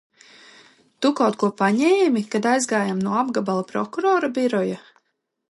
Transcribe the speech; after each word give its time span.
Tu 1.05 1.11
kaut 1.19 1.37
ko 1.43 1.49
paņēmi, 1.59 2.23
kad 2.33 2.49
aizgājām 2.53 3.05
no 3.05 3.15
apgabala 3.21 3.67
prokurora 3.75 4.33
biroja? 4.41 4.83